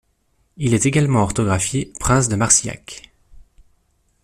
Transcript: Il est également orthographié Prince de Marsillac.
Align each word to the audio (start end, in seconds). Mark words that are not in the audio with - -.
Il 0.57 0.73
est 0.73 0.87
également 0.87 1.21
orthographié 1.21 1.93
Prince 1.99 2.27
de 2.27 2.35
Marsillac. 2.35 3.11